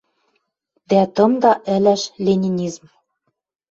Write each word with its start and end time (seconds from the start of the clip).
Дӓ 0.89 1.01
тымда 1.15 1.53
ӹлӓш 1.75 2.01
ленинизм. 2.23 2.85